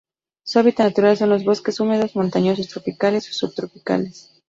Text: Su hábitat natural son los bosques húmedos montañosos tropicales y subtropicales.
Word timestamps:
Su 0.41 0.57
hábitat 0.57 0.87
natural 0.87 1.15
son 1.15 1.29
los 1.29 1.43
bosques 1.45 1.79
húmedos 1.79 2.15
montañosos 2.15 2.69
tropicales 2.69 3.29
y 3.29 3.33
subtropicales. 3.33 4.31